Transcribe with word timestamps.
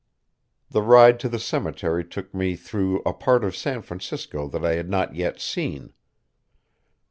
The 0.71 0.81
ride 0.81 1.19
to 1.19 1.29
the 1.29 1.37
cemetery 1.37 2.03
took 2.03 2.33
me 2.33 2.55
through 2.55 3.03
a 3.05 3.13
part 3.13 3.43
of 3.43 3.55
San 3.55 3.83
Francisco 3.83 4.47
that 4.47 4.65
I 4.65 4.73
had 4.73 4.89
not 4.89 5.13
yet 5.15 5.39
seen. 5.39 5.93